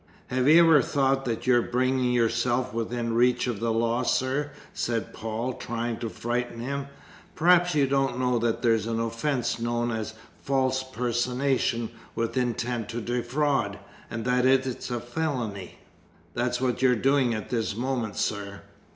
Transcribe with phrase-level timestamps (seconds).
[0.29, 5.13] "Have you ever thought that you're bringing yourself within reach of the law, sir?" said
[5.13, 6.87] Paul, trying to frighten him.
[7.35, 12.99] "Perhaps you don't know that there's an offence known as 'false personation with intent to
[12.99, 13.77] defraud,'
[14.09, 15.77] and that it's a felony.
[16.33, 18.63] That's what you're doing at this moment, sir!"